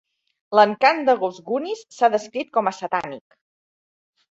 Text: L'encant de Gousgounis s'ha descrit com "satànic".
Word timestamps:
L'encant 0.59 1.01
de 1.09 1.15
Gousgounis 1.25 1.85
s'ha 1.99 2.11
descrit 2.15 2.51
com 2.59 2.73
"satànic". 2.81 3.39